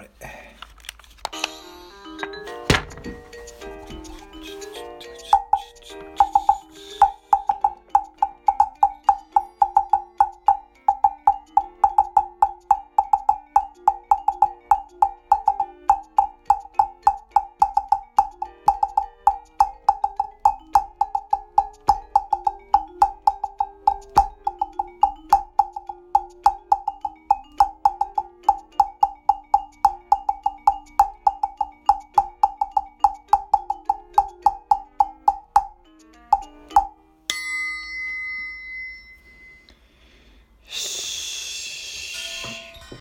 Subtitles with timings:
[0.00, 0.49] det.